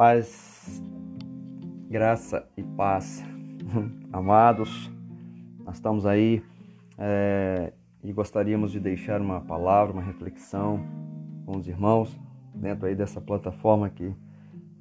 [0.00, 0.82] Paz,
[1.90, 3.22] graça e paz,
[4.10, 4.90] amados,
[5.62, 6.42] nós estamos aí
[6.96, 7.70] é,
[8.02, 10.80] e gostaríamos de deixar uma palavra, uma reflexão
[11.44, 12.18] com os irmãos
[12.54, 14.10] dentro aí dessa plataforma que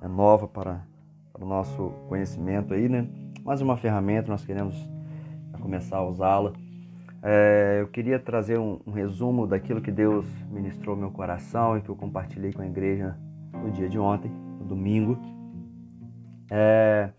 [0.00, 0.82] é nova para,
[1.30, 3.06] para o nosso conhecimento aí, né?
[3.44, 4.74] Mais uma ferramenta, nós queremos
[5.60, 6.54] começar a usá-la.
[7.22, 11.82] É, eu queria trazer um, um resumo daquilo que Deus ministrou no meu coração e
[11.82, 13.14] que eu compartilhei com a igreja
[13.52, 15.18] no dia de ontem domingo,
[16.50, 17.10] é,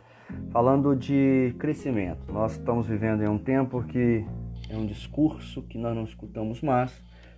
[0.51, 2.31] falando de crescimento.
[2.31, 4.25] Nós estamos vivendo em um tempo que
[4.69, 6.93] é um discurso que nós não escutamos mais,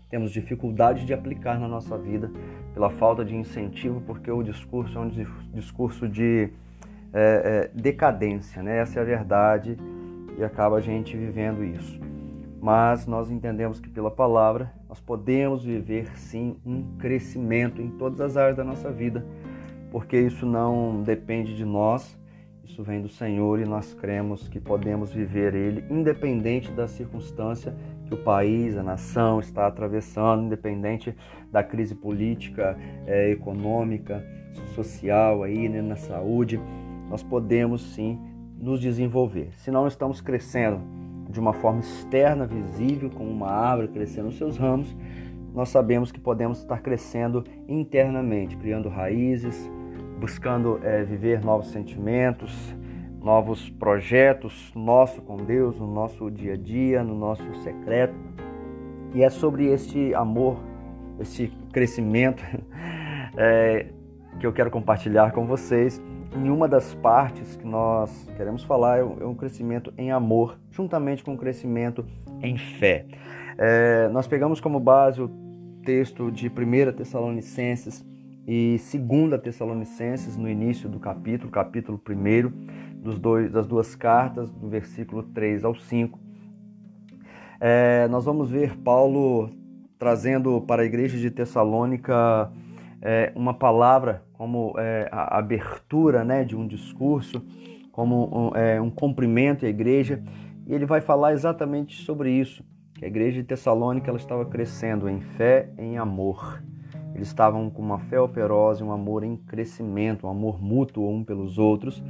[0.10, 2.32] temos dificuldade de aplicar na nossa vida
[2.74, 5.10] pela falta de incentivo, porque o discurso é um
[5.54, 6.50] discurso de
[7.14, 8.78] é, é, decadência, né?
[8.78, 9.78] Essa é a verdade
[10.38, 12.00] e acaba a gente vivendo isso.
[12.62, 18.38] Mas nós entendemos que pela palavra nós podemos viver sim um crescimento em todas as
[18.38, 19.26] áreas da nossa vida
[19.96, 22.20] porque isso não depende de nós,
[22.66, 27.74] isso vem do Senhor e nós cremos que podemos viver Ele independente da circunstância
[28.06, 31.16] que o país, a nação está atravessando, independente
[31.50, 34.22] da crise política, é, econômica,
[34.76, 36.60] social aí, né, na saúde,
[37.10, 38.20] nós podemos sim
[38.60, 39.54] nos desenvolver.
[39.54, 40.82] Se não estamos crescendo
[41.30, 44.94] de uma forma externa, visível, como uma árvore crescendo os seus ramos,
[45.54, 49.72] nós sabemos que podemos estar crescendo internamente, criando raízes,
[50.20, 52.54] buscando é, viver novos sentimentos,
[53.22, 58.14] novos projetos nosso com Deus, no nosso dia a dia, no nosso secreto.
[59.14, 60.58] E é sobre este amor,
[61.20, 62.44] este crescimento
[63.38, 63.88] é,
[64.40, 66.02] que eu quero compartilhar com vocês.
[66.36, 71.24] Em uma das partes que nós queremos falar é um é crescimento em amor, juntamente
[71.24, 72.06] com o crescimento
[72.42, 73.06] em fé.
[73.58, 75.30] É, nós pegamos como base o
[75.84, 78.06] texto de 1 Tessalonicenses
[78.48, 84.70] e 2 Tessalonicenses, no início do capítulo, capítulo 1, dos dois, das duas cartas, do
[84.70, 86.20] versículo 3 ao 5.
[87.60, 89.50] É, nós vamos ver Paulo
[89.98, 92.52] trazendo para a igreja de Tessalônica
[93.02, 97.44] é, uma palavra como é, a abertura né, de um discurso,
[97.92, 100.22] como um, é, um cumprimento à igreja,
[100.68, 102.64] e ele vai falar exatamente sobre isso,
[102.96, 106.62] que a igreja de Tessalônica ela estava crescendo em fé, em amor.
[107.16, 111.58] Eles estavam com uma fé operosa, um amor em crescimento, um amor mútuo um pelos
[111.58, 112.04] outros.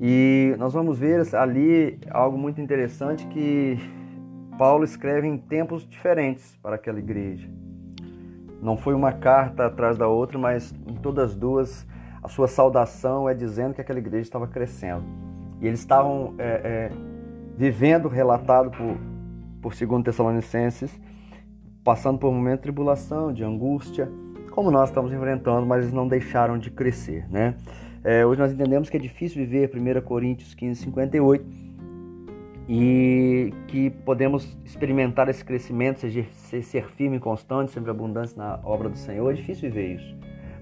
[0.00, 3.78] E nós vamos ver ali algo muito interessante que
[4.58, 7.48] Paulo escreve em tempos diferentes para aquela igreja.
[8.62, 11.86] Não foi uma carta atrás da outra, mas em todas as duas
[12.22, 15.04] a sua saudação é dizendo que aquela igreja estava crescendo.
[15.60, 16.90] E eles estavam é, é,
[17.56, 18.96] vivendo, relatado por,
[19.60, 20.98] por 2 Tessalonicenses,
[21.84, 24.10] passando por um momento de tribulação, de angústia,
[24.50, 27.56] como nós estamos enfrentando, mas eles não deixaram de crescer, né?
[28.04, 31.44] É, hoje nós entendemos que é difícil viver 1 Coríntios 15, 58
[32.68, 38.88] e que podemos experimentar esse crescimento, ser, ser firme e constante, sempre abundante na obra
[38.88, 39.30] do Senhor.
[39.30, 40.16] É difícil viver isso,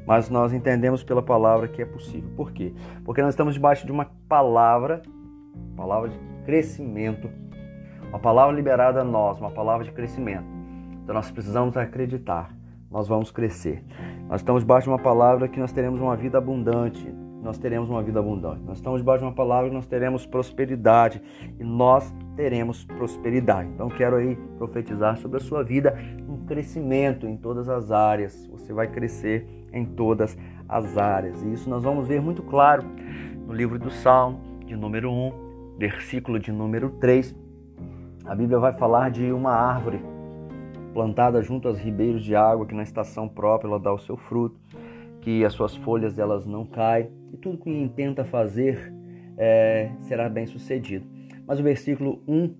[0.06, 2.30] mas nós entendemos pela palavra que é possível.
[2.36, 2.72] Por quê?
[3.04, 5.02] Porque nós estamos debaixo de uma palavra,
[5.76, 7.30] palavra de crescimento,
[8.08, 10.59] uma palavra liberada a nós, uma palavra de crescimento.
[11.10, 12.54] Então nós precisamos acreditar,
[12.88, 13.82] nós vamos crescer.
[14.28, 17.04] Nós estamos debaixo de uma palavra que nós teremos uma vida abundante,
[17.42, 18.62] nós teremos uma vida abundante.
[18.62, 21.20] Nós estamos debaixo de uma palavra que nós teremos prosperidade
[21.58, 23.68] e nós teremos prosperidade.
[23.70, 25.98] Então quero aí profetizar sobre a sua vida
[26.28, 28.46] um crescimento em todas as áreas.
[28.46, 30.38] Você vai crescer em todas
[30.68, 31.42] as áreas.
[31.42, 32.84] E isso nós vamos ver muito claro
[33.48, 37.34] no livro do Salmo, de número 1, versículo de número 3.
[38.24, 40.00] A Bíblia vai falar de uma árvore
[40.92, 44.58] plantada junto aos ribeiros de água, que na estação própria ela dá o seu fruto,
[45.20, 48.92] que as suas folhas elas não caem, e tudo que intenta fazer
[49.36, 51.06] é, será bem sucedido.
[51.46, 52.54] Mas o versículo 1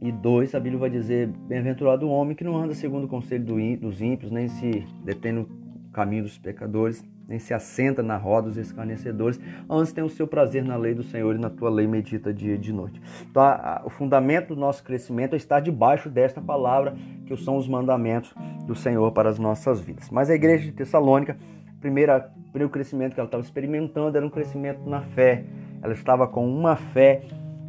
[0.00, 3.44] e 2, a Bíblia vai dizer: Bem-aventurado o homem que não anda segundo o conselho
[3.76, 5.48] dos ímpios, nem se detém no
[5.92, 10.64] caminho dos pecadores, nem se assenta na roda dos escarnecedores, antes tem o seu prazer
[10.64, 13.00] na lei do Senhor e na tua lei medita dia e de noite.
[13.30, 16.94] Então, a, a, o fundamento do nosso crescimento é estar debaixo desta palavra,
[17.26, 18.34] que são os mandamentos
[18.66, 20.10] do Senhor para as nossas vidas.
[20.10, 21.36] Mas a igreja de Tessalônica,
[21.80, 25.44] primeira, primeiro crescimento que ela estava experimentando era um crescimento na fé.
[25.82, 27.22] Ela estava com uma fé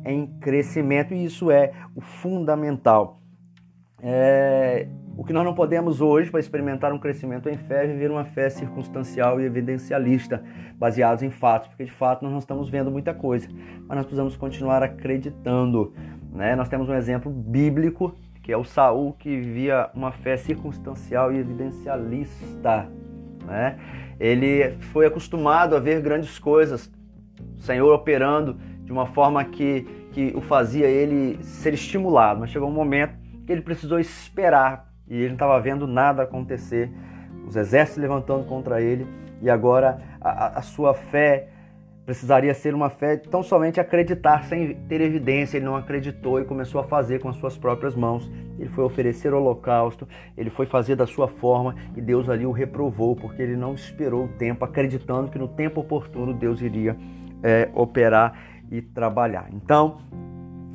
[0.05, 3.22] em crescimento e isso é o fundamental.
[4.05, 4.85] É,
[5.15, 8.25] o que nós não podemos hoje, para experimentar um crescimento em fé, é viver uma
[8.25, 10.44] fé circunstancial e evidencialista,
[10.77, 13.47] baseados em fatos, porque de fato nós não estamos vendo muita coisa,
[13.88, 15.94] mas nós precisamos continuar acreditando.
[16.33, 16.53] Né?
[16.53, 21.38] Nós temos um exemplo bíblico, que é o Saul, que vivia uma fé circunstancial e
[21.38, 22.89] evidencialista.
[23.45, 23.77] né?
[24.19, 26.91] Ele foi acostumado a ver grandes coisas,
[27.57, 32.67] o Senhor operando de uma forma que, que o fazia ele ser estimulado, mas chegou
[32.67, 36.91] um momento que ele precisou esperar e ele não estava vendo nada acontecer,
[37.45, 39.05] os exércitos levantando contra ele
[39.41, 41.49] e agora a, a sua fé
[42.05, 45.57] precisaria ser uma fé tão somente acreditar sem ter evidência.
[45.57, 48.29] Ele não acreditou e começou a fazer com as suas próprias mãos.
[48.59, 50.07] Ele foi oferecer holocausto,
[50.37, 54.25] ele foi fazer da sua forma e Deus ali o reprovou porque ele não esperou
[54.25, 56.95] o tempo, acreditando que no tempo oportuno Deus iria
[57.41, 58.37] é, operar
[58.71, 59.47] e trabalhar.
[59.51, 59.99] Então,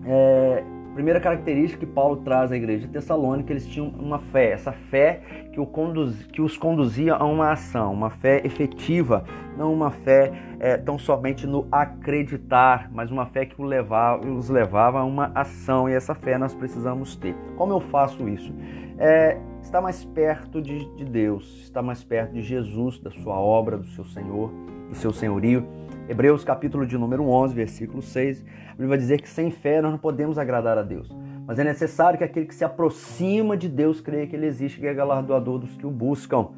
[0.04, 0.62] é,
[0.98, 5.20] primeira característica que Paulo traz à igreja de Tessalônica, eles tinham uma fé, essa fé
[5.52, 9.22] que, conduz, que os conduzia a uma ação, uma fé efetiva,
[9.56, 14.48] não uma fé é, tão somente no acreditar, mas uma fé que os levava, os
[14.48, 17.32] levava a uma ação, e essa fé nós precisamos ter.
[17.56, 18.52] Como eu faço isso?
[18.98, 23.78] É, estar mais perto de, de Deus, estar mais perto de Jesus, da sua obra,
[23.78, 24.50] do seu Senhor,
[24.88, 25.64] do seu senhorio
[26.08, 29.93] Hebreus capítulo de número 11, versículo 6, a Bíblia vai dizer que sem fé nós
[29.93, 31.14] não podemos agradar a Deus.
[31.46, 34.87] Mas é necessário que aquele que se aproxima de Deus creia que Ele existe, que
[34.87, 36.49] é galardoador dos que o buscam.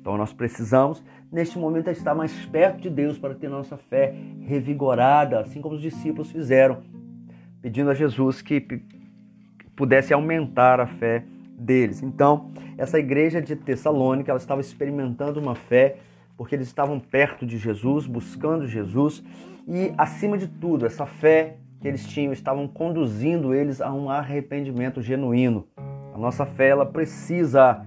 [0.00, 5.38] Então nós precisamos, neste momento, estar mais perto de Deus para ter nossa fé revigorada,
[5.38, 6.78] assim como os discípulos fizeram,
[7.62, 8.60] pedindo a Jesus que
[9.76, 11.22] pudesse aumentar a fé
[11.56, 12.02] deles.
[12.02, 15.98] Então, essa igreja de Tessalônica, ela estava experimentando uma fé
[16.36, 19.22] porque eles estavam perto de Jesus, buscando Jesus,
[19.66, 25.00] e acima de tudo, essa fé que eles tinham estavam conduzindo eles a um arrependimento
[25.02, 25.66] genuíno.
[26.14, 27.84] A nossa fé ela precisa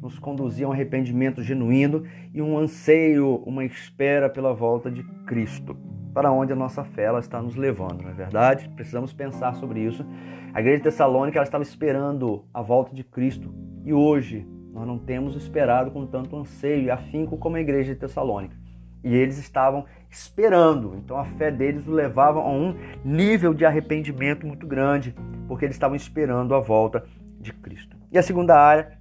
[0.00, 5.76] nos conduzir a um arrependimento genuíno e um anseio, uma espera pela volta de Cristo.
[6.12, 8.68] Para onde a nossa fé ela está nos levando, não é verdade?
[8.70, 10.04] Precisamos pensar sobre isso.
[10.52, 13.54] A igreja de Tessalônica ela estava esperando a volta de Cristo
[13.84, 18.00] e hoje nós não temos esperado com tanto anseio e afinco como a igreja de
[18.00, 18.56] Tessalônica.
[19.02, 22.74] E eles estavam esperando, então a fé deles o levava a um
[23.04, 25.14] nível de arrependimento muito grande,
[25.48, 27.04] porque eles estavam esperando a volta
[27.40, 27.96] de Cristo.
[28.12, 28.98] E a segunda área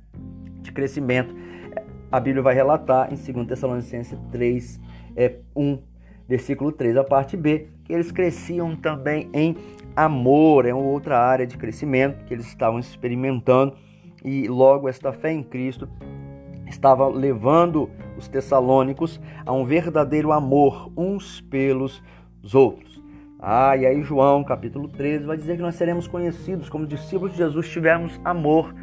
[0.62, 1.36] de crescimento,
[2.12, 4.80] a Bíblia vai relatar em 2 Tessalonicenses 3,
[5.16, 5.80] é, 1,
[6.28, 9.58] versículo 3, a parte B, que eles cresciam também em
[9.96, 13.76] amor, é outra área de crescimento que eles estavam experimentando
[14.24, 15.88] e logo esta fé em Cristo
[16.68, 22.02] estava levando os tessalônicos a um verdadeiro amor uns pelos
[22.54, 23.02] outros.
[23.42, 27.38] Ah, e aí João, capítulo 13, vai dizer que nós seremos conhecidos como discípulos de
[27.38, 28.76] Jesus, tivermos amor.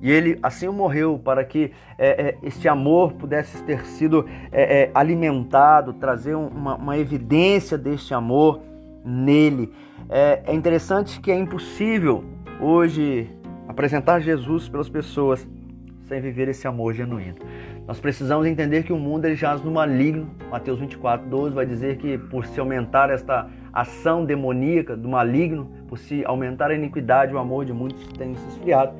[0.00, 4.90] E ele assim morreu para que é, é, este amor pudesse ter sido é, é
[4.94, 8.60] alimentado, trazer uma, uma, evidência deste amor
[9.04, 9.72] nele.
[10.08, 12.24] É, é interessante que é impossível
[12.60, 13.28] hoje
[13.76, 15.46] apresentar Jesus pelas pessoas
[16.04, 17.36] sem viver esse amor genuíno.
[17.86, 20.30] Nós precisamos entender que o mundo ele jaz no maligno.
[20.50, 25.98] Mateus 24, 12 vai dizer que por se aumentar esta ação demoníaca do maligno, por
[25.98, 28.94] se aumentar a iniquidade, o amor de muitos tem se esfriado.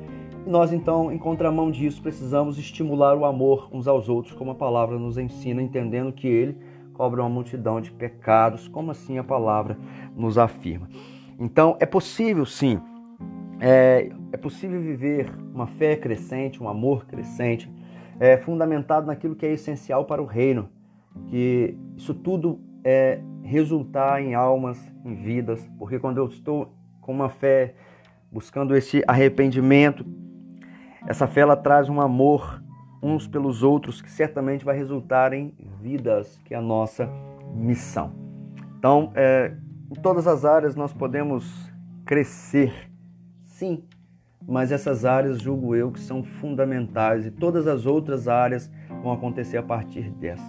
[0.45, 4.55] E nós então, em contramão disso, precisamos estimular o amor uns aos outros, como a
[4.55, 6.55] palavra nos ensina, entendendo que ele
[6.93, 9.75] cobra uma multidão de pecados, como assim a palavra
[10.15, 10.87] nos afirma.
[11.39, 12.79] Então, é possível sim
[13.59, 17.71] é, é possível viver uma fé crescente, um amor crescente,
[18.19, 20.69] é, fundamentado naquilo que é essencial para o reino,
[21.27, 27.29] que isso tudo é resultar em almas, em vidas, porque quando eu estou com uma
[27.29, 27.73] fé
[28.31, 30.05] buscando esse arrependimento,
[31.07, 32.61] essa fé ela traz um amor
[33.01, 37.09] uns pelos outros que certamente vai resultar em vidas, que é a nossa
[37.55, 38.11] missão.
[38.77, 39.53] Então, é,
[39.89, 41.71] em todas as áreas nós podemos
[42.05, 42.89] crescer
[43.57, 43.81] Sim,
[44.47, 48.71] mas essas áreas julgo eu que são fundamentais e todas as outras áreas
[49.01, 50.45] vão acontecer a partir dessa.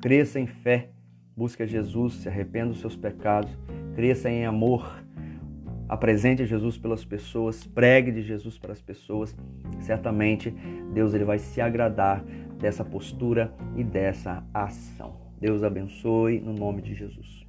[0.00, 0.90] Cresça em fé,
[1.36, 3.56] busque Jesus, se arrependa dos seus pecados,
[3.94, 5.04] cresça em amor,
[5.88, 9.36] apresente Jesus pelas pessoas, pregue de Jesus para as pessoas.
[9.78, 10.50] Certamente
[10.92, 12.24] Deus ele vai se agradar
[12.58, 15.14] dessa postura e dessa ação.
[15.40, 17.46] Deus abençoe no nome de Jesus.